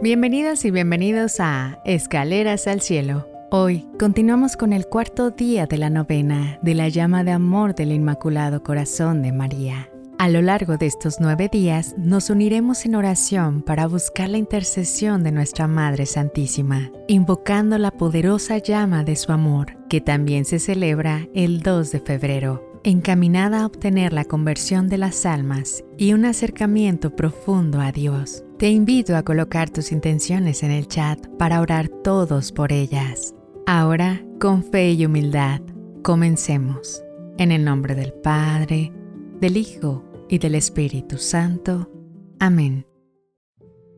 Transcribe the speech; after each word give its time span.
Bienvenidas 0.00 0.64
y 0.64 0.70
bienvenidos 0.70 1.40
a 1.40 1.80
Escaleras 1.84 2.68
al 2.68 2.80
Cielo. 2.80 3.26
Hoy 3.50 3.84
continuamos 3.98 4.56
con 4.56 4.72
el 4.72 4.86
cuarto 4.86 5.32
día 5.32 5.66
de 5.66 5.76
la 5.76 5.90
novena 5.90 6.60
de 6.62 6.76
la 6.76 6.88
llama 6.88 7.24
de 7.24 7.32
amor 7.32 7.74
del 7.74 7.90
Inmaculado 7.90 8.62
Corazón 8.62 9.22
de 9.22 9.32
María. 9.32 9.90
A 10.16 10.28
lo 10.28 10.40
largo 10.40 10.76
de 10.76 10.86
estos 10.86 11.16
nueve 11.18 11.48
días 11.50 11.96
nos 11.98 12.30
uniremos 12.30 12.86
en 12.86 12.94
oración 12.94 13.60
para 13.62 13.88
buscar 13.88 14.28
la 14.28 14.38
intercesión 14.38 15.24
de 15.24 15.32
nuestra 15.32 15.66
Madre 15.66 16.06
Santísima, 16.06 16.92
invocando 17.08 17.76
la 17.76 17.90
poderosa 17.90 18.58
llama 18.58 19.02
de 19.02 19.16
su 19.16 19.32
amor, 19.32 19.78
que 19.88 20.00
también 20.00 20.44
se 20.44 20.60
celebra 20.60 21.26
el 21.34 21.60
2 21.60 21.90
de 21.90 21.98
febrero 21.98 22.68
encaminada 22.84 23.62
a 23.62 23.66
obtener 23.66 24.12
la 24.12 24.24
conversión 24.24 24.88
de 24.88 24.98
las 24.98 25.26
almas 25.26 25.84
y 25.98 26.12
un 26.12 26.24
acercamiento 26.24 27.14
profundo 27.14 27.80
a 27.80 27.92
Dios. 27.92 28.44
Te 28.58 28.70
invito 28.70 29.16
a 29.16 29.22
colocar 29.22 29.70
tus 29.70 29.92
intenciones 29.92 30.64
en 30.64 30.72
el 30.72 30.88
chat 30.88 31.24
para 31.38 31.60
orar 31.60 31.88
todos 31.88 32.50
por 32.50 32.72
ellas. 32.72 33.34
Ahora, 33.66 34.24
con 34.40 34.64
fe 34.64 34.92
y 34.92 35.06
humildad, 35.06 35.60
comencemos. 36.02 37.02
En 37.38 37.52
el 37.52 37.64
nombre 37.64 37.94
del 37.94 38.12
Padre, 38.12 38.92
del 39.40 39.56
Hijo 39.56 40.04
y 40.28 40.38
del 40.38 40.56
Espíritu 40.56 41.18
Santo. 41.18 41.88
Amén. 42.40 42.84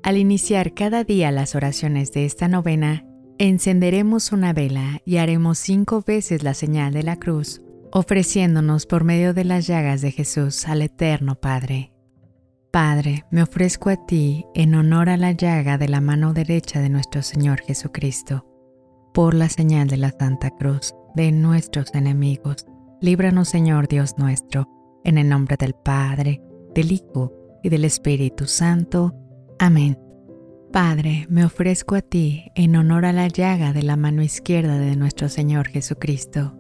Al 0.02 0.18
iniciar 0.18 0.74
cada 0.74 1.04
día 1.04 1.32
las 1.32 1.54
oraciones 1.54 2.12
de 2.12 2.27
esta 2.27 2.46
novena, 2.46 3.06
encenderemos 3.38 4.30
una 4.30 4.52
vela 4.52 5.01
y 5.06 5.16
haremos 5.16 5.59
cinco 5.59 6.04
veces 6.06 6.42
la 6.42 6.52
señal 6.52 6.92
de 6.92 7.02
la 7.02 7.16
cruz 7.18 7.62
ofreciéndonos 7.92 8.87
por 8.87 9.04
medio 9.04 9.34
de 9.34 9.45
las 9.45 9.66
llagas 9.66 10.01
de 10.01 10.12
Jesús 10.12 10.68
al 10.68 10.82
Eterno 10.82 11.34
Padre. 11.37 11.92
Padre, 12.70 13.24
me 13.33 13.42
ofrezco 13.42 13.91
a 13.91 13.97
ti 13.97 14.47
en 14.55 14.77
honor 14.77 15.09
a 15.09 15.16
la 15.16 15.33
llaga 15.33 15.77
de 15.77 15.88
la 15.88 16.01
mano 16.01 16.33
derecha 16.33 16.80
de 16.80 16.88
nuestro 16.88 17.21
Señor 17.21 17.60
Jesucristo, 17.62 18.46
por 19.12 19.35
la 19.35 19.49
señal 19.49 19.88
de 19.88 19.96
la 19.96 20.12
Santa 20.12 20.51
Cruz 20.51 20.95
de 21.16 21.32
nuestros 21.32 21.93
enemigos. 21.96 22.66
Líbranos, 23.01 23.49
Señor 23.49 23.88
Dios 23.88 24.18
nuestro, 24.18 24.68
en 25.02 25.18
el 25.18 25.29
nombre 25.29 25.57
del 25.59 25.74
Padre, 25.74 26.40
del 26.73 26.93
Hijo 26.93 27.32
y 27.65 27.71
del 27.71 27.85
Espíritu 27.85 28.46
Santo. 28.46 29.16
Amén. 29.59 29.99
Padre, 30.73 31.27
me 31.29 31.45
ofrezco 31.45 31.96
a 31.96 32.02
ti 32.02 32.52
en 32.55 32.77
honor 32.77 33.05
a 33.05 33.12
la 33.12 33.27
llaga 33.27 33.73
de 33.73 33.82
la 33.82 33.96
mano 33.96 34.23
izquierda 34.23 34.79
de 34.79 34.95
nuestro 34.95 35.29
Señor 35.29 35.66
Jesucristo 35.66 36.57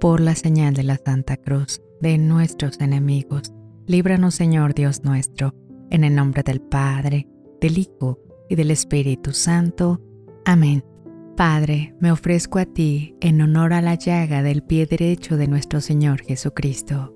por 0.00 0.20
la 0.20 0.34
señal 0.34 0.72
de 0.72 0.84
la 0.84 0.96
Santa 0.96 1.36
Cruz 1.36 1.82
de 2.00 2.16
nuestros 2.16 2.80
enemigos. 2.80 3.52
Líbranos, 3.90 4.36
Señor 4.36 4.72
Dios 4.72 5.02
nuestro, 5.02 5.52
en 5.90 6.04
el 6.04 6.14
nombre 6.14 6.44
del 6.44 6.60
Padre, 6.60 7.26
del 7.60 7.76
Hijo 7.76 8.20
y 8.48 8.54
del 8.54 8.70
Espíritu 8.70 9.32
Santo. 9.32 10.00
Amén. 10.44 10.84
Padre, 11.36 11.96
me 11.98 12.12
ofrezco 12.12 12.60
a 12.60 12.66
ti 12.66 13.16
en 13.20 13.40
honor 13.40 13.72
a 13.72 13.82
la 13.82 13.96
llaga 13.96 14.44
del 14.44 14.62
pie 14.62 14.86
derecho 14.86 15.36
de 15.36 15.48
nuestro 15.48 15.80
Señor 15.80 16.20
Jesucristo. 16.22 17.12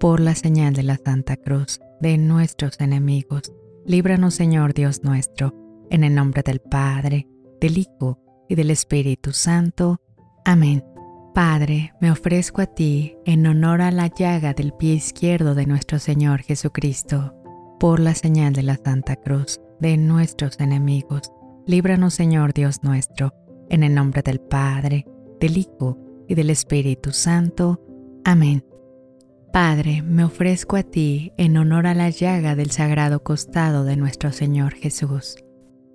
Por 0.00 0.18
la 0.18 0.34
señal 0.34 0.72
de 0.72 0.84
la 0.84 0.96
Santa 0.96 1.36
Cruz 1.36 1.78
de 2.00 2.16
nuestros 2.16 2.80
enemigos. 2.80 3.52
Líbranos, 3.84 4.32
Señor 4.32 4.72
Dios 4.72 5.04
nuestro, 5.04 5.52
en 5.90 6.04
el 6.04 6.14
nombre 6.14 6.42
del 6.42 6.60
Padre, 6.60 7.28
del 7.60 7.76
Hijo 7.76 8.18
y 8.48 8.54
del 8.54 8.70
Espíritu 8.70 9.32
Santo. 9.32 10.00
Amén. 10.46 10.82
Padre, 11.34 11.92
me 12.00 12.12
ofrezco 12.12 12.62
a 12.62 12.66
ti 12.66 13.16
en 13.24 13.44
honor 13.48 13.82
a 13.82 13.90
la 13.90 14.06
llaga 14.06 14.54
del 14.54 14.72
pie 14.72 14.94
izquierdo 14.94 15.56
de 15.56 15.66
nuestro 15.66 15.98
Señor 15.98 16.42
Jesucristo, 16.42 17.34
por 17.80 17.98
la 17.98 18.14
señal 18.14 18.52
de 18.52 18.62
la 18.62 18.76
Santa 18.76 19.16
Cruz 19.16 19.60
de 19.80 19.96
nuestros 19.96 20.60
enemigos. 20.60 21.32
Líbranos, 21.66 22.14
Señor 22.14 22.54
Dios 22.54 22.84
nuestro, 22.84 23.34
en 23.68 23.82
el 23.82 23.96
nombre 23.96 24.22
del 24.22 24.38
Padre, 24.38 25.06
del 25.40 25.58
Hijo 25.58 25.98
y 26.28 26.36
del 26.36 26.50
Espíritu 26.50 27.10
Santo. 27.10 27.80
Amén. 28.24 28.64
Padre, 29.52 30.02
me 30.02 30.22
ofrezco 30.22 30.76
a 30.76 30.84
ti 30.84 31.32
en 31.36 31.56
honor 31.56 31.88
a 31.88 31.94
la 31.94 32.10
llaga 32.10 32.54
del 32.54 32.70
sagrado 32.70 33.24
costado 33.24 33.82
de 33.82 33.96
nuestro 33.96 34.30
Señor 34.30 34.74
Jesús, 34.74 35.34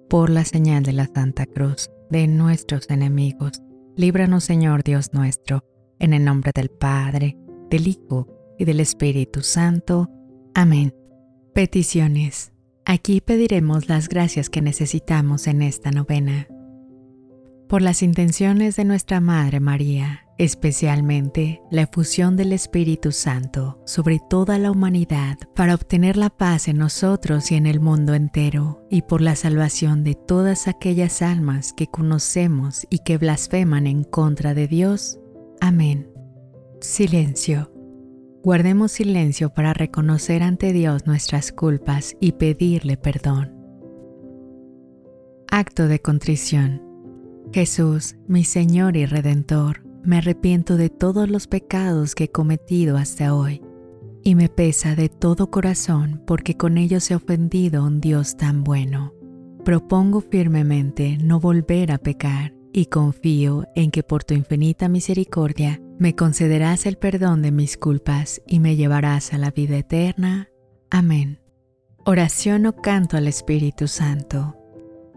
por 0.10 0.30
la 0.30 0.44
señal 0.44 0.84
de 0.84 0.92
la 0.92 1.06
Santa 1.08 1.46
Cruz 1.46 1.90
de 2.10 2.28
nuestros 2.28 2.90
enemigos 2.90 3.62
Líbranos, 4.00 4.46
Señor 4.46 4.86
Dios 4.86 5.12
nuestro, 5.12 5.66
en 6.00 6.14
el 6.14 6.24
nombre 6.24 6.54
del 6.56 6.70
Padre, 6.70 7.38
del 7.70 7.86
Hijo 7.86 8.30
y 8.58 8.64
del 8.64 8.80
Espíritu 8.80 9.42
Santo. 9.42 10.10
Amén. 10.56 10.96
Peticiones. 11.54 12.54
Aquí 12.86 13.20
pediremos 13.20 13.90
las 13.90 14.08
gracias 14.08 14.50
que 14.50 14.62
necesitamos 14.62 15.48
en 15.48 15.62
esta 15.62 15.92
novena. 15.92 16.48
Por 17.68 17.82
las 17.82 18.02
intenciones 18.02 18.78
de 18.78 18.86
nuestra 18.86 19.20
Madre 19.20 19.60
María, 19.60 20.29
especialmente 20.40 21.62
la 21.70 21.82
efusión 21.82 22.38
del 22.38 22.54
Espíritu 22.54 23.12
Santo 23.12 23.82
sobre 23.86 24.20
toda 24.30 24.58
la 24.58 24.72
humanidad 24.72 25.38
para 25.54 25.76
obtener 25.76 26.16
la 26.16 26.30
paz 26.30 26.70
en 26.70 26.78
nosotros 26.78 27.52
y 27.52 27.56
en 27.56 27.68
el 27.68 27.82
mundo 27.82 28.14
entero, 28.14 28.88
y 28.90 29.02
por 29.02 29.22
la 29.22 29.36
salvación 29.36 30.04
de 30.06 30.16
todas 30.16 30.70
aquellas 30.70 31.22
almas 31.22 31.74
que 31.74 31.88
conocemos 31.88 32.88
y 32.90 33.00
que 33.00 33.18
blasfeman 33.18 33.86
en 33.86 34.06
contra 34.06 34.54
de 34.54 34.68
Dios. 34.68 35.20
Amén. 35.60 36.10
Silencio. 36.80 37.72
Guardemos 38.42 38.94
silencio 38.94 39.54
para 39.54 39.74
reconocer 39.74 40.42
ante 40.42 40.72
Dios 40.72 41.06
nuestras 41.06 41.52
culpas 41.52 42.16
y 42.22 42.32
pedirle 42.32 42.96
perdón. 42.96 43.54
Acto 45.52 45.90
de 45.90 46.00
contrición. 46.00 46.82
Jesús, 47.52 48.16
mi 48.28 48.46
Señor 48.46 48.96
y 48.96 49.06
Redentor, 49.06 49.89
me 50.04 50.18
arrepiento 50.18 50.78
de 50.78 50.90
todos 50.90 51.30
los 51.30 51.48
pecados 51.48 52.16
que 52.16 52.26
he 52.26 52.32
cometido 52.32 52.98
hasta 52.98 53.36
hoy, 53.36 53.62
y 54.24 54.36
me 54.36 54.50
pesa 54.50 54.96
de 54.96 55.10
todo 55.10 55.50
corazón 55.50 56.22
porque 56.26 56.58
con 56.58 56.78
ellos 56.78 57.10
he 57.12 57.16
ofendido 57.16 57.82
a 57.82 57.86
un 57.86 58.02
Dios 58.02 58.38
tan 58.38 58.64
bueno. 58.64 59.14
Propongo 59.64 60.22
firmemente 60.22 61.18
no 61.22 61.40
volver 61.40 61.92
a 61.92 61.98
pecar 61.98 62.54
y 62.72 62.86
confío 62.86 63.66
en 63.76 63.92
que 63.92 64.04
por 64.04 64.24
tu 64.24 64.34
infinita 64.34 64.90
misericordia 64.90 65.82
me 65.98 66.16
concederás 66.16 66.86
el 66.86 66.98
perdón 66.98 67.42
de 67.42 67.52
mis 67.52 67.78
culpas 67.78 68.42
y 68.48 68.60
me 68.60 68.76
llevarás 68.76 69.34
a 69.34 69.38
la 69.38 69.52
vida 69.52 69.78
eterna. 69.78 70.50
Amén. 70.90 71.42
Oración 72.06 72.66
o 72.66 72.76
canto 72.76 73.18
al 73.18 73.28
Espíritu 73.28 73.88
Santo. 73.88 74.56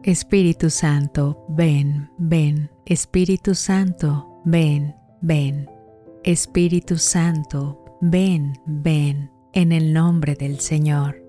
Espíritu 0.03 0.71
Santo, 0.71 1.47
ven, 1.49 2.11
ven. 2.19 2.71
Espíritu 2.85 3.55
Santo, 3.55 4.32
ven, 4.45 4.95
ven. 5.21 5.69
Espíritu 6.25 6.99
Santo, 6.99 7.99
ven, 8.01 8.55
ven, 8.67 9.31
en 9.53 9.73
el 9.73 9.93
nombre 9.93 10.35
del 10.35 10.61
Señor. 10.61 11.23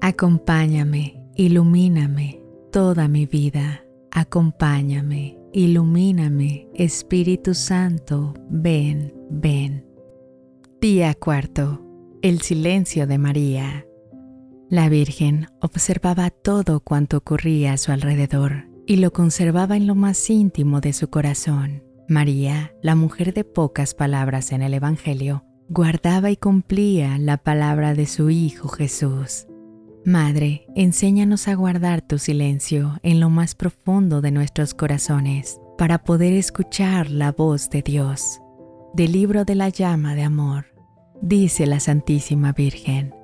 Acompáñame, 0.00 1.22
ilumíname 1.34 2.40
toda 2.70 3.08
mi 3.08 3.26
vida. 3.26 3.84
Acompáñame, 4.10 5.38
ilumíname, 5.52 6.68
Espíritu 6.74 7.54
Santo, 7.54 8.34
ven, 8.50 9.14
ven. 9.30 9.86
Día 10.80 11.14
cuarto. 11.14 11.80
El 12.20 12.40
silencio 12.40 13.06
de 13.06 13.18
María. 13.18 13.86
La 14.70 14.88
Virgen 14.88 15.46
observaba 15.60 16.30
todo 16.30 16.80
cuanto 16.80 17.18
ocurría 17.18 17.74
a 17.74 17.76
su 17.76 17.92
alrededor 17.92 18.68
y 18.86 18.96
lo 18.96 19.12
conservaba 19.12 19.76
en 19.76 19.86
lo 19.86 19.94
más 19.94 20.30
íntimo 20.30 20.80
de 20.80 20.92
su 20.92 21.10
corazón. 21.10 21.82
María, 22.08 22.74
la 22.82 22.94
mujer 22.94 23.32
de 23.32 23.44
pocas 23.44 23.94
palabras 23.94 24.52
en 24.52 24.60
el 24.60 24.74
Evangelio, 24.74 25.44
guardaba 25.70 26.30
y 26.30 26.36
cumplía 26.36 27.16
la 27.18 27.38
palabra 27.38 27.94
de 27.94 28.06
su 28.06 28.28
Hijo 28.28 28.68
Jesús. 28.68 29.46
Madre, 30.04 30.66
enséñanos 30.76 31.48
a 31.48 31.54
guardar 31.54 32.02
tu 32.02 32.18
silencio 32.18 32.98
en 33.02 33.20
lo 33.20 33.30
más 33.30 33.54
profundo 33.54 34.20
de 34.20 34.32
nuestros 34.32 34.74
corazones 34.74 35.58
para 35.78 36.04
poder 36.04 36.34
escuchar 36.34 37.10
la 37.10 37.32
voz 37.32 37.70
de 37.70 37.80
Dios. 37.80 38.40
Del 38.92 39.12
libro 39.12 39.46
de 39.46 39.54
la 39.54 39.70
llama 39.70 40.14
de 40.14 40.24
amor, 40.24 40.66
dice 41.22 41.66
la 41.66 41.80
Santísima 41.80 42.52
Virgen, 42.52 43.14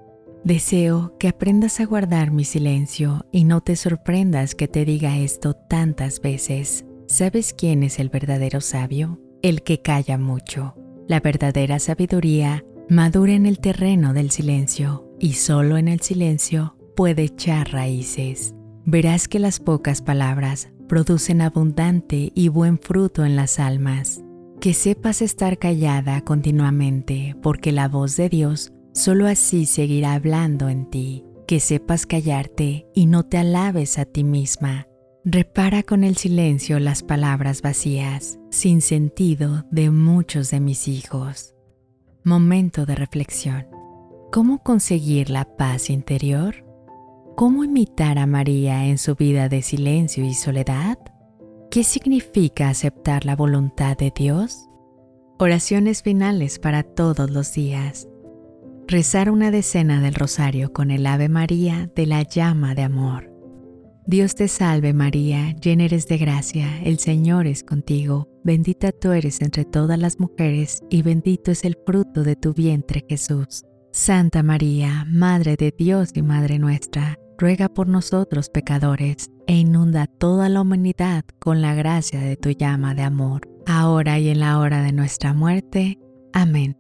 deseo 0.42 1.18
que 1.18 1.28
aprendas 1.28 1.80
a 1.80 1.84
guardar 1.84 2.30
mi 2.30 2.44
silencio 2.44 3.26
y 3.30 3.44
no 3.44 3.60
te 3.60 3.76
sorprendas 3.76 4.54
que 4.54 4.68
te 4.68 4.86
diga 4.86 5.18
esto 5.18 5.52
tantas 5.52 6.22
veces 6.22 6.86
¿Sabes 7.10 7.52
quién 7.52 7.82
es 7.82 7.98
el 7.98 8.08
verdadero 8.08 8.60
sabio? 8.60 9.18
El 9.42 9.62
que 9.62 9.82
calla 9.82 10.16
mucho. 10.16 10.76
La 11.08 11.18
verdadera 11.18 11.80
sabiduría 11.80 12.64
madura 12.88 13.32
en 13.32 13.46
el 13.46 13.58
terreno 13.58 14.12
del 14.12 14.30
silencio 14.30 15.12
y 15.18 15.32
solo 15.32 15.76
en 15.76 15.88
el 15.88 16.02
silencio 16.02 16.76
puede 16.94 17.24
echar 17.24 17.72
raíces. 17.72 18.54
Verás 18.84 19.26
que 19.26 19.40
las 19.40 19.58
pocas 19.58 20.02
palabras 20.02 20.68
producen 20.88 21.42
abundante 21.42 22.30
y 22.32 22.46
buen 22.46 22.78
fruto 22.78 23.24
en 23.24 23.34
las 23.34 23.58
almas. 23.58 24.22
Que 24.60 24.72
sepas 24.72 25.20
estar 25.20 25.58
callada 25.58 26.20
continuamente, 26.20 27.34
porque 27.42 27.72
la 27.72 27.88
voz 27.88 28.16
de 28.16 28.28
Dios 28.28 28.72
solo 28.94 29.26
así 29.26 29.66
seguirá 29.66 30.14
hablando 30.14 30.68
en 30.68 30.88
ti. 30.88 31.24
Que 31.48 31.58
sepas 31.58 32.06
callarte 32.06 32.86
y 32.94 33.06
no 33.06 33.24
te 33.24 33.36
alabes 33.36 33.98
a 33.98 34.04
ti 34.04 34.22
misma, 34.22 34.86
Repara 35.24 35.82
con 35.82 36.02
el 36.02 36.16
silencio 36.16 36.80
las 36.80 37.02
palabras 37.02 37.60
vacías, 37.60 38.38
sin 38.50 38.80
sentido 38.80 39.66
de 39.70 39.90
muchos 39.90 40.50
de 40.50 40.60
mis 40.60 40.88
hijos. 40.88 41.54
Momento 42.24 42.86
de 42.86 42.94
reflexión. 42.94 43.66
¿Cómo 44.32 44.62
conseguir 44.62 45.28
la 45.28 45.44
paz 45.58 45.90
interior? 45.90 46.64
¿Cómo 47.36 47.64
imitar 47.64 48.18
a 48.18 48.26
María 48.26 48.86
en 48.86 48.96
su 48.96 49.14
vida 49.14 49.50
de 49.50 49.60
silencio 49.60 50.24
y 50.24 50.32
soledad? 50.32 50.96
¿Qué 51.70 51.84
significa 51.84 52.70
aceptar 52.70 53.26
la 53.26 53.36
voluntad 53.36 53.98
de 53.98 54.14
Dios? 54.16 54.70
Oraciones 55.38 56.02
finales 56.02 56.58
para 56.58 56.82
todos 56.82 57.30
los 57.30 57.52
días. 57.52 58.08
Rezar 58.88 59.30
una 59.30 59.50
decena 59.50 60.00
del 60.00 60.14
rosario 60.14 60.72
con 60.72 60.90
el 60.90 61.04
Ave 61.04 61.28
María 61.28 61.90
de 61.94 62.06
la 62.06 62.22
llama 62.22 62.74
de 62.74 62.84
amor. 62.84 63.29
Dios 64.10 64.34
te 64.34 64.48
salve 64.48 64.92
María, 64.92 65.54
llena 65.62 65.84
eres 65.84 66.08
de 66.08 66.18
gracia, 66.18 66.82
el 66.82 66.98
Señor 66.98 67.46
es 67.46 67.62
contigo, 67.62 68.28
bendita 68.42 68.90
tú 68.90 69.12
eres 69.12 69.40
entre 69.40 69.64
todas 69.64 70.00
las 70.00 70.18
mujeres 70.18 70.82
y 70.90 71.02
bendito 71.02 71.52
es 71.52 71.64
el 71.64 71.78
fruto 71.86 72.24
de 72.24 72.34
tu 72.34 72.52
vientre 72.52 73.04
Jesús. 73.08 73.62
Santa 73.92 74.42
María, 74.42 75.06
Madre 75.08 75.54
de 75.54 75.72
Dios 75.78 76.10
y 76.16 76.22
Madre 76.22 76.58
nuestra, 76.58 77.20
ruega 77.38 77.68
por 77.68 77.86
nosotros 77.86 78.50
pecadores 78.50 79.30
e 79.46 79.58
inunda 79.58 80.08
toda 80.08 80.48
la 80.48 80.62
humanidad 80.62 81.24
con 81.38 81.62
la 81.62 81.76
gracia 81.76 82.18
de 82.18 82.36
tu 82.36 82.50
llama 82.50 82.96
de 82.96 83.02
amor, 83.02 83.48
ahora 83.64 84.18
y 84.18 84.30
en 84.30 84.40
la 84.40 84.58
hora 84.58 84.82
de 84.82 84.90
nuestra 84.90 85.34
muerte. 85.34 86.00
Amén. 86.32 86.76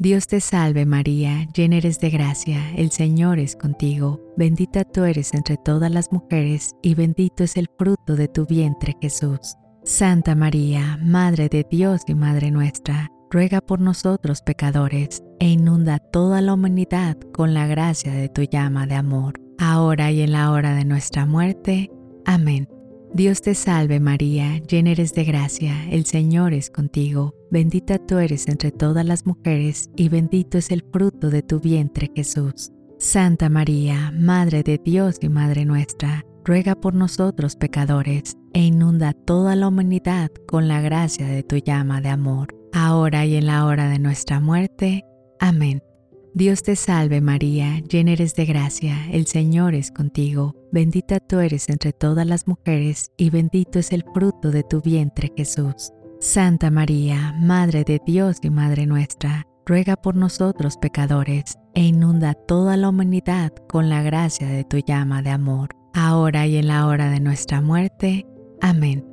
Dios 0.00 0.28
te 0.28 0.40
salve 0.40 0.86
María, 0.86 1.48
llena 1.52 1.78
eres 1.78 1.98
de 1.98 2.10
gracia, 2.10 2.70
el 2.76 2.92
Señor 2.92 3.40
es 3.40 3.56
contigo, 3.56 4.20
bendita 4.36 4.84
tú 4.84 5.02
eres 5.02 5.34
entre 5.34 5.56
todas 5.56 5.90
las 5.90 6.12
mujeres 6.12 6.76
y 6.82 6.94
bendito 6.94 7.42
es 7.42 7.56
el 7.56 7.66
fruto 7.76 8.14
de 8.14 8.28
tu 8.28 8.46
vientre 8.46 8.96
Jesús. 9.02 9.56
Santa 9.82 10.36
María, 10.36 11.00
Madre 11.02 11.48
de 11.48 11.66
Dios 11.68 12.02
y 12.06 12.14
Madre 12.14 12.52
nuestra, 12.52 13.08
ruega 13.28 13.60
por 13.60 13.80
nosotros 13.80 14.40
pecadores 14.40 15.24
e 15.40 15.48
inunda 15.48 15.98
toda 15.98 16.42
la 16.42 16.54
humanidad 16.54 17.18
con 17.32 17.52
la 17.52 17.66
gracia 17.66 18.12
de 18.12 18.28
tu 18.28 18.42
llama 18.42 18.86
de 18.86 18.94
amor, 18.94 19.40
ahora 19.58 20.12
y 20.12 20.20
en 20.20 20.30
la 20.30 20.52
hora 20.52 20.76
de 20.76 20.84
nuestra 20.84 21.26
muerte. 21.26 21.90
Amén. 22.24 22.68
Dios 23.14 23.40
te 23.40 23.54
salve 23.54 24.00
María, 24.00 24.58
llena 24.58 24.90
eres 24.90 25.12
de 25.14 25.24
gracia, 25.24 25.88
el 25.90 26.04
Señor 26.04 26.52
es 26.52 26.70
contigo, 26.70 27.34
bendita 27.50 27.98
tú 27.98 28.18
eres 28.18 28.48
entre 28.48 28.70
todas 28.70 29.04
las 29.04 29.26
mujeres 29.26 29.90
y 29.96 30.08
bendito 30.08 30.58
es 30.58 30.70
el 30.70 30.84
fruto 30.92 31.30
de 31.30 31.42
tu 31.42 31.58
vientre 31.58 32.10
Jesús. 32.14 32.70
Santa 32.98 33.48
María, 33.48 34.12
Madre 34.14 34.62
de 34.62 34.78
Dios 34.84 35.16
y 35.20 35.28
Madre 35.28 35.64
nuestra, 35.64 36.24
ruega 36.44 36.74
por 36.74 36.94
nosotros 36.94 37.56
pecadores 37.56 38.36
e 38.52 38.62
inunda 38.62 39.12
toda 39.12 39.56
la 39.56 39.68
humanidad 39.68 40.30
con 40.46 40.68
la 40.68 40.80
gracia 40.80 41.26
de 41.26 41.42
tu 41.42 41.56
llama 41.56 42.00
de 42.00 42.08
amor, 42.10 42.48
ahora 42.72 43.24
y 43.24 43.36
en 43.36 43.46
la 43.46 43.64
hora 43.66 43.88
de 43.88 43.98
nuestra 43.98 44.40
muerte. 44.40 45.04
Amén. 45.40 45.82
Dios 46.38 46.62
te 46.62 46.76
salve 46.76 47.20
María, 47.20 47.80
llena 47.80 48.12
eres 48.12 48.36
de 48.36 48.46
gracia, 48.46 48.96
el 49.10 49.26
Señor 49.26 49.74
es 49.74 49.90
contigo, 49.90 50.54
bendita 50.70 51.18
tú 51.18 51.40
eres 51.40 51.68
entre 51.68 51.92
todas 51.92 52.24
las 52.28 52.46
mujeres 52.46 53.10
y 53.16 53.30
bendito 53.30 53.80
es 53.80 53.90
el 53.90 54.04
fruto 54.14 54.52
de 54.52 54.62
tu 54.62 54.80
vientre 54.80 55.32
Jesús. 55.36 55.90
Santa 56.20 56.70
María, 56.70 57.34
Madre 57.40 57.82
de 57.82 58.00
Dios 58.06 58.36
y 58.42 58.50
Madre 58.50 58.86
nuestra, 58.86 59.48
ruega 59.66 59.96
por 59.96 60.14
nosotros 60.14 60.76
pecadores 60.76 61.58
e 61.74 61.82
inunda 61.82 62.34
toda 62.34 62.76
la 62.76 62.90
humanidad 62.90 63.52
con 63.68 63.88
la 63.88 64.02
gracia 64.02 64.46
de 64.46 64.62
tu 64.62 64.78
llama 64.78 65.22
de 65.22 65.30
amor, 65.30 65.70
ahora 65.92 66.46
y 66.46 66.56
en 66.58 66.68
la 66.68 66.86
hora 66.86 67.10
de 67.10 67.18
nuestra 67.18 67.60
muerte. 67.60 68.28
Amén. 68.60 69.07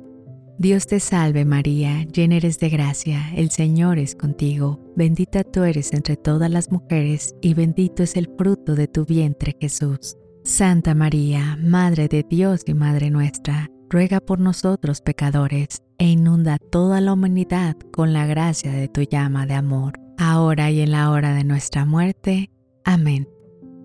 Dios 0.58 0.86
te 0.86 1.00
salve 1.00 1.44
María, 1.44 2.04
llena 2.04 2.36
eres 2.36 2.58
de 2.58 2.70
gracia, 2.70 3.30
el 3.36 3.50
Señor 3.50 3.98
es 3.98 4.14
contigo, 4.14 4.80
bendita 4.96 5.44
tú 5.44 5.64
eres 5.64 5.92
entre 5.92 6.16
todas 6.16 6.50
las 6.50 6.72
mujeres 6.72 7.34
y 7.42 7.52
bendito 7.52 8.02
es 8.02 8.16
el 8.16 8.30
fruto 8.38 8.74
de 8.74 8.88
tu 8.88 9.04
vientre 9.04 9.54
Jesús. 9.60 10.16
Santa 10.44 10.94
María, 10.94 11.58
Madre 11.60 12.08
de 12.08 12.24
Dios 12.26 12.62
y 12.64 12.72
Madre 12.72 13.10
nuestra, 13.10 13.70
ruega 13.90 14.20
por 14.20 14.40
nosotros 14.40 15.02
pecadores 15.02 15.82
e 15.98 16.06
inunda 16.06 16.56
toda 16.58 17.02
la 17.02 17.12
humanidad 17.12 17.76
con 17.92 18.14
la 18.14 18.24
gracia 18.24 18.72
de 18.72 18.88
tu 18.88 19.02
llama 19.02 19.44
de 19.44 19.54
amor, 19.54 20.00
ahora 20.16 20.70
y 20.70 20.80
en 20.80 20.92
la 20.92 21.10
hora 21.10 21.34
de 21.34 21.44
nuestra 21.44 21.84
muerte. 21.84 22.50
Amén. 22.82 23.28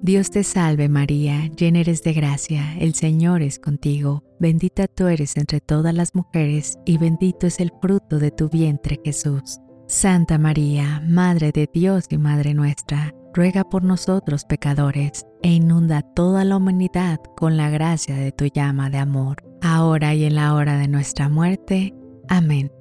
Dios 0.03 0.31
te 0.31 0.43
salve 0.43 0.89
María, 0.89 1.45
llena 1.55 1.81
eres 1.81 2.01
de 2.01 2.13
gracia, 2.13 2.75
el 2.79 2.95
Señor 2.95 3.43
es 3.43 3.59
contigo, 3.59 4.23
bendita 4.39 4.87
tú 4.87 5.05
eres 5.05 5.37
entre 5.37 5.61
todas 5.61 5.93
las 5.93 6.15
mujeres 6.15 6.79
y 6.85 6.97
bendito 6.97 7.45
es 7.45 7.59
el 7.59 7.71
fruto 7.79 8.17
de 8.17 8.31
tu 8.31 8.49
vientre 8.49 8.99
Jesús. 9.05 9.59
Santa 9.87 10.39
María, 10.39 11.03
Madre 11.07 11.51
de 11.51 11.69
Dios 11.71 12.05
y 12.09 12.17
Madre 12.17 12.55
nuestra, 12.55 13.13
ruega 13.31 13.63
por 13.63 13.83
nosotros 13.83 14.43
pecadores 14.43 15.27
e 15.43 15.51
inunda 15.51 16.01
toda 16.01 16.45
la 16.45 16.57
humanidad 16.57 17.19
con 17.37 17.55
la 17.55 17.69
gracia 17.69 18.15
de 18.15 18.31
tu 18.31 18.45
llama 18.45 18.89
de 18.89 18.97
amor, 18.97 19.43
ahora 19.61 20.15
y 20.15 20.23
en 20.23 20.33
la 20.33 20.55
hora 20.55 20.79
de 20.79 20.87
nuestra 20.87 21.29
muerte. 21.29 21.93
Amén. 22.27 22.71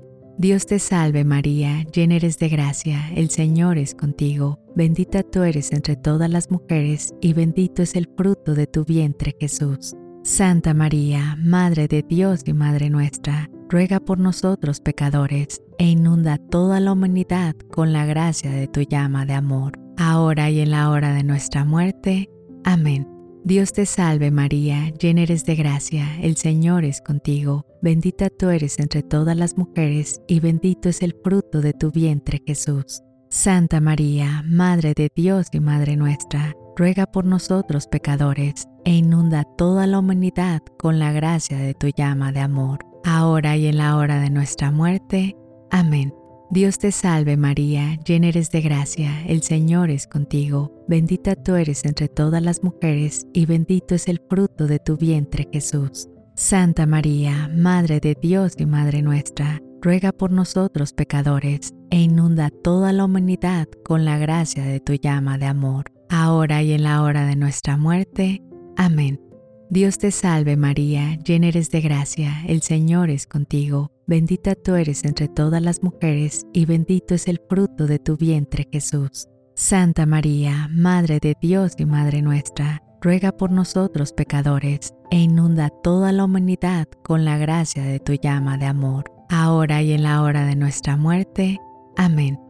Dios 0.41 0.65
te 0.65 0.79
salve 0.79 1.23
María, 1.23 1.85
llena 1.93 2.15
eres 2.15 2.39
de 2.39 2.49
gracia, 2.49 3.11
el 3.15 3.29
Señor 3.29 3.77
es 3.77 3.95
contigo, 3.95 4.59
bendita 4.75 5.23
tú 5.23 5.43
eres 5.43 5.71
entre 5.71 5.97
todas 5.97 6.31
las 6.31 6.51
mujeres 6.51 7.13
y 7.21 7.35
bendito 7.35 7.83
es 7.83 7.95
el 7.95 8.09
fruto 8.17 8.55
de 8.55 8.67
tu 8.67 8.87
vientre 8.87 9.37
Jesús. 9.39 9.95
Santa 10.25 10.73
María, 10.73 11.37
Madre 11.39 11.89
de 11.89 12.03
Dios 12.03 12.41
y 12.47 12.55
Madre 12.55 12.89
nuestra, 12.89 13.51
ruega 13.69 14.01
por 14.01 14.19
nosotros 14.19 14.81
pecadores 14.81 15.61
e 15.79 15.89
inunda 15.89 16.39
toda 16.39 16.81
la 16.81 16.93
humanidad 16.93 17.55
con 17.71 17.93
la 17.93 18.07
gracia 18.07 18.51
de 18.51 18.67
tu 18.67 18.81
llama 18.81 19.27
de 19.27 19.35
amor, 19.35 19.79
ahora 19.99 20.49
y 20.49 20.61
en 20.61 20.71
la 20.71 20.89
hora 20.89 21.13
de 21.13 21.23
nuestra 21.23 21.67
muerte. 21.67 22.31
Amén. 22.65 23.20
Dios 23.45 23.73
te 23.73 23.87
salve 23.87 24.31
María, 24.31 24.93
llena 25.01 25.23
eres 25.23 25.45
de 25.45 25.57
gracia, 25.57 26.07
el 26.21 26.37
Señor 26.37 26.85
es 26.85 27.01
contigo, 27.01 27.65
bendita 27.81 28.29
tú 28.29 28.51
eres 28.51 28.79
entre 28.79 29.03
todas 29.03 29.37
las 29.37 29.57
mujeres 29.57 30.21
y 30.29 30.41
bendito 30.41 30.91
es 30.91 31.03
el 31.03 31.17
fruto 31.25 31.61
de 31.61 31.73
tu 31.73 31.91
vientre 31.91 32.43
Jesús. 32.47 33.03
Santa 33.31 33.81
María, 33.81 34.43
Madre 34.45 34.93
de 34.95 35.09
Dios 35.15 35.47
y 35.53 35.61
Madre 35.61 35.97
nuestra, 35.97 36.55
ruega 36.77 37.07
por 37.07 37.25
nosotros 37.25 37.87
pecadores 37.87 38.67
e 38.85 38.93
inunda 38.93 39.45
toda 39.57 39.87
la 39.87 40.01
humanidad 40.01 40.61
con 40.79 40.99
la 40.99 41.13
gracia 41.13 41.59
de 41.59 41.75
tu 41.75 41.89
llama 41.89 42.33
de 42.33 42.41
amor, 42.41 42.81
ahora 43.05 43.57
y 43.57 43.69
en 43.69 43.79
la 43.79 43.97
hora 43.97 44.21
de 44.21 44.31
nuestra 44.31 44.71
muerte. 44.71 45.37
Amén. 45.71 46.20
Dios 46.51 46.79
te 46.79 46.91
salve 46.91 47.37
María, 47.37 47.97
llena 48.05 48.27
eres 48.27 48.51
de 48.51 48.61
gracia, 48.61 49.25
el 49.29 49.43
Señor 49.43 49.89
es 49.89 50.09
contigo, 50.09 50.85
bendita 50.89 51.37
tú 51.37 51.55
eres 51.55 51.85
entre 51.85 52.09
todas 52.09 52.43
las 52.43 52.65
mujeres 52.65 53.29
y 53.33 53.47
bendito 53.47 53.95
es 53.95 54.09
el 54.09 54.21
fruto 54.29 54.67
de 54.67 54.81
tu 54.81 54.97
vientre 54.97 55.49
Jesús. 55.53 56.09
Santa 56.35 56.87
María, 56.87 57.49
Madre 57.55 58.01
de 58.01 58.17
Dios 58.21 58.55
y 58.59 58.67
Madre 58.67 59.01
nuestra, 59.01 59.63
ruega 59.81 60.11
por 60.11 60.33
nosotros 60.33 60.93
pecadores 60.93 61.73
e 61.91 62.01
inunda 62.01 62.51
toda 62.51 62.93
la 62.93 63.05
humanidad 63.05 63.69
con 63.85 64.05
la 64.05 64.19
gracia 64.19 64.65
de 64.65 64.81
tu 64.81 64.95
llama 64.95 65.39
de 65.39 65.47
amor, 65.47 65.93
ahora 66.09 66.65
y 66.65 66.73
en 66.73 66.83
la 66.83 67.03
hora 67.03 67.27
de 67.27 67.37
nuestra 67.37 67.77
muerte. 67.77 68.43
Amén. 68.77 69.21
Dios 69.71 69.99
te 69.99 70.11
salve 70.11 70.57
María, 70.57 71.17
llena 71.25 71.47
eres 71.47 71.71
de 71.71 71.81
gracia, 71.81 72.43
el 72.49 72.61
Señor 72.61 73.09
es 73.09 73.29
contigo, 73.29 73.93
bendita 74.05 74.57
tú 74.57 74.75
eres 74.75 75.05
entre 75.05 75.29
todas 75.29 75.63
las 75.63 75.85
mujeres 75.85 76.45
y 76.53 76.67
bendito 76.67 77.15
es 77.15 77.29
el 77.29 77.41
fruto 77.49 77.87
de 77.87 78.01
tu 78.01 78.17
vientre 78.17 78.67
Jesús. 78.73 79.29
Santa 79.55 80.07
María, 80.07 80.69
Madre 80.73 81.21
de 81.21 81.37
Dios 81.41 81.75
y 81.79 81.87
Madre 81.87 82.21
nuestra, 82.21 82.83
ruega 83.01 83.31
por 83.31 83.53
nosotros 83.53 84.13
pecadores 84.13 84.93
e 85.13 85.19
inunda 85.19 85.69
toda 85.69 86.11
la 86.11 86.25
humanidad 86.25 86.89
con 87.05 87.25
la 87.25 87.39
gracia 87.39 87.85
de 87.85 88.01
tu 88.01 88.15
llama 88.15 88.59
de 88.59 88.67
amor, 88.67 89.05
ahora 89.29 89.83
y 89.83 89.93
en 89.93 90.03
la 90.03 90.23
hora 90.23 90.47
de 90.47 90.57
nuestra 90.57 90.97
muerte. 90.97 91.61
Amén. 91.97 92.41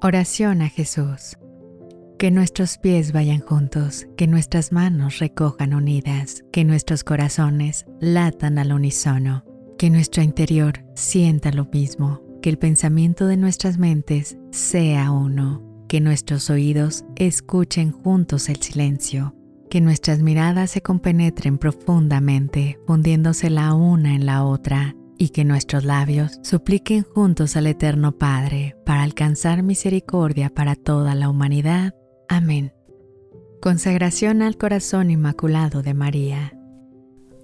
Oración 0.00 0.62
a 0.62 0.70
Jesús. 0.70 1.36
Que 2.22 2.30
nuestros 2.30 2.78
pies 2.78 3.10
vayan 3.10 3.40
juntos, 3.40 4.06
que 4.16 4.28
nuestras 4.28 4.70
manos 4.70 5.18
recojan 5.18 5.74
unidas, 5.74 6.44
que 6.52 6.64
nuestros 6.64 7.02
corazones 7.02 7.84
latan 8.00 8.58
al 8.58 8.72
unísono, 8.72 9.42
que 9.76 9.90
nuestro 9.90 10.22
interior 10.22 10.84
sienta 10.94 11.50
lo 11.50 11.64
mismo, 11.64 12.22
que 12.40 12.50
el 12.50 12.58
pensamiento 12.58 13.26
de 13.26 13.36
nuestras 13.36 13.76
mentes 13.76 14.38
sea 14.52 15.10
uno, 15.10 15.84
que 15.88 16.00
nuestros 16.00 16.48
oídos 16.48 17.04
escuchen 17.16 17.90
juntos 17.90 18.48
el 18.48 18.62
silencio, 18.62 19.34
que 19.68 19.80
nuestras 19.80 20.20
miradas 20.20 20.70
se 20.70 20.80
compenetren 20.80 21.58
profundamente, 21.58 22.78
fundiéndose 22.86 23.50
la 23.50 23.74
una 23.74 24.14
en 24.14 24.26
la 24.26 24.44
otra, 24.44 24.94
y 25.18 25.30
que 25.30 25.44
nuestros 25.44 25.82
labios 25.82 26.38
supliquen 26.44 27.02
juntos 27.02 27.56
al 27.56 27.66
Eterno 27.66 28.16
Padre 28.16 28.76
para 28.86 29.02
alcanzar 29.02 29.64
misericordia 29.64 30.50
para 30.50 30.76
toda 30.76 31.16
la 31.16 31.28
humanidad 31.28 31.96
Amén. 32.32 32.72
Consagración 33.60 34.40
al 34.40 34.56
Corazón 34.56 35.10
Inmaculado 35.10 35.82
de 35.82 35.92
María. 35.92 36.56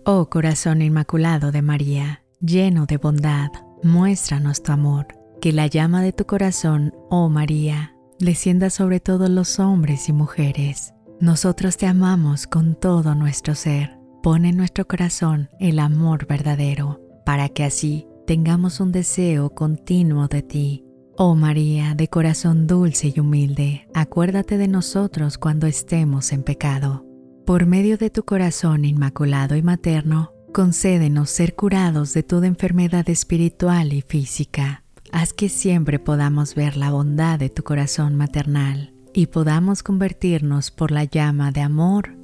Oh 0.07 0.31
corazón 0.31 0.81
inmaculado 0.81 1.53
de 1.53 1.61
María, 1.61 2.25
lleno 2.41 2.87
de 2.87 2.97
bondad, 2.97 3.51
muéstranos 3.83 4.63
tu 4.63 4.73
amor, 4.73 5.09
que 5.43 5.53
la 5.53 5.67
llama 5.67 6.01
de 6.01 6.15
tu 6.15 6.25
corazón, 6.25 6.95
oh 7.11 7.29
María, 7.29 7.95
descienda 8.19 8.71
sobre 8.71 8.99
todos 8.99 9.29
los 9.29 9.59
hombres 9.59 10.09
y 10.09 10.15
mujeres. 10.15 10.95
Nosotros 11.21 11.77
te 11.77 11.87
amamos 11.87 12.47
con 12.47 12.75
todo 12.75 13.15
nuestro 13.15 13.55
ser. 13.55 13.99
Pon 14.23 14.47
en 14.47 14.57
nuestro 14.57 14.89
corazón 14.89 15.51
el 15.61 15.81
amor 15.81 16.27
verdadero, 16.27 17.03
para 17.27 17.51
que 17.51 17.65
así 17.65 18.07
tengamos 18.27 18.81
un 18.81 18.91
deseo 18.93 19.51
continuo 19.51 20.29
de 20.29 20.41
ti. 20.41 20.88
Oh 21.21 21.35
María, 21.35 21.97
de 21.97 22.07
corazón 22.07 22.69
dulce 22.69 23.13
y 23.13 23.19
humilde, 23.19 23.89
acuérdate 23.93 24.57
de 24.57 24.69
nosotros 24.69 25.37
cuando 25.37 25.67
estemos 25.67 26.31
en 26.31 26.45
pecado 26.45 27.05
por 27.45 27.67
medio 27.67 27.97
de 27.99 28.09
tu 28.09 28.25
corazón 28.25 28.85
inmaculado 28.85 29.57
y 29.57 29.63
materno, 29.63 30.33
concédenos 30.53 31.31
ser 31.31 31.57
curados 31.57 32.15
de 32.15 32.23
toda 32.23 32.47
enfermedad 32.47 33.09
espiritual 33.09 33.95
y 33.95 34.03
física. 34.03 34.85
Haz 35.11 35.33
que 35.33 35.49
siempre 35.49 35.99
podamos 35.99 36.55
ver 36.55 36.77
la 36.77 36.93
bondad 36.93 37.39
de 37.39 37.49
tu 37.49 37.65
corazón 37.65 38.15
maternal 38.15 38.93
y 39.13 39.27
podamos 39.27 39.83
convertirnos 39.83 40.71
por 40.71 40.93
la 40.93 41.03
llama 41.03 41.51
de 41.51 41.63
amor. 41.63 42.17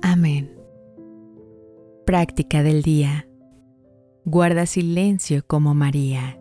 Amén. 0.00 0.56
Práctica 2.06 2.62
del 2.62 2.82
día. 2.82 3.28
Guarda 4.24 4.64
silencio 4.64 5.44
como 5.46 5.74
María. 5.74 6.38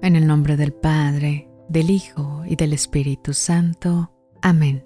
En 0.00 0.14
el 0.14 0.26
nombre 0.26 0.56
del 0.56 0.72
Padre, 0.72 1.48
del 1.68 1.90
Hijo 1.90 2.42
y 2.46 2.54
del 2.54 2.72
Espíritu 2.72 3.34
Santo. 3.34 4.12
Amén. 4.42 4.84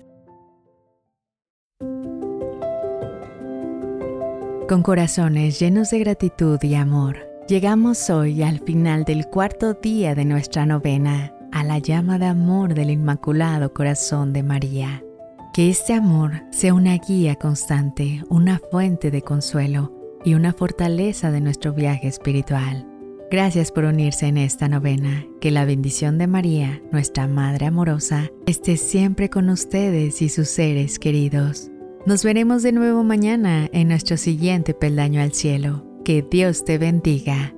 Con 4.69 4.83
corazones 4.83 5.61
llenos 5.61 5.91
de 5.91 5.99
gratitud 5.99 6.59
y 6.63 6.75
amor, 6.77 7.19
llegamos 7.47 8.09
hoy 8.09 8.43
al 8.43 8.61
final 8.61 9.05
del 9.05 9.27
cuarto 9.27 9.75
día 9.75 10.15
de 10.15 10.25
nuestra 10.25 10.65
novena, 10.65 11.35
a 11.53 11.63
la 11.63 11.79
llama 11.79 12.19
de 12.19 12.27
amor 12.27 12.73
del 12.73 12.91
Inmaculado 12.91 13.75
Corazón 13.75 14.33
de 14.33 14.43
María. 14.43 15.05
Que 15.53 15.69
este 15.69 15.93
amor 15.93 16.45
sea 16.51 16.73
una 16.73 16.97
guía 16.97 17.37
constante, 17.37 18.25
una 18.31 18.59
fuente 18.71 19.11
de 19.11 19.21
consuelo 19.21 19.93
y 20.25 20.33
una 20.33 20.55
fortaleza 20.55 21.31
de 21.31 21.43
nuestro 21.43 21.75
viaje 21.75 22.09
espiritual. 22.09 22.87
Gracias 23.33 23.73
por 23.73 23.87
unirse 23.87 24.27
en 24.27 24.37
esta 24.37 24.69
novena. 24.69 25.25
Que 25.41 25.51
la 25.51 25.65
bendición 25.65 26.19
de 26.19 26.27
María, 26.27 26.83
nuestra 26.93 27.27
Madre 27.27 27.65
amorosa, 27.65 28.31
esté 28.45 28.77
siempre 28.77 29.31
con 29.31 29.49
ustedes 29.49 30.21
y 30.21 30.29
sus 30.29 30.49
seres 30.49 30.99
queridos. 30.99 31.71
Nos 32.05 32.25
veremos 32.25 32.63
de 32.63 32.73
nuevo 32.73 33.05
mañana 33.05 33.71
en 33.73 33.89
nuestro 33.89 34.19
siguiente 34.19 34.75
peldaño 34.75 35.23
al 35.23 35.33
cielo. 35.33 35.83
Que 36.05 36.21
Dios 36.21 36.67
te 36.67 36.77
bendiga. 36.77 37.55